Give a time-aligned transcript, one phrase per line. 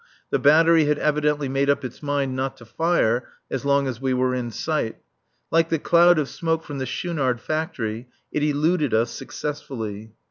[0.31, 4.15] The battery had evidently made up its mind not to fire as long as we
[4.15, 4.95] were in sight.
[5.51, 10.13] Like the cloud of smoke from the Schoonard factory, it eluded us successfully.